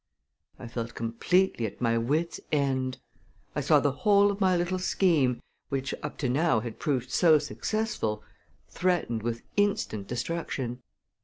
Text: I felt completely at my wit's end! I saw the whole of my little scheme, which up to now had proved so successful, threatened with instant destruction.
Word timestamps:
I 0.57 0.67
felt 0.67 0.95
completely 0.95 1.67
at 1.67 1.79
my 1.79 1.95
wit's 1.99 2.39
end! 2.51 2.97
I 3.55 3.61
saw 3.61 3.79
the 3.79 3.91
whole 3.91 4.31
of 4.31 4.41
my 4.41 4.57
little 4.57 4.79
scheme, 4.79 5.39
which 5.69 5.93
up 6.01 6.17
to 6.17 6.27
now 6.27 6.59
had 6.61 6.79
proved 6.79 7.11
so 7.11 7.37
successful, 7.37 8.23
threatened 8.67 9.21
with 9.21 9.43
instant 9.57 10.07
destruction. 10.07 10.81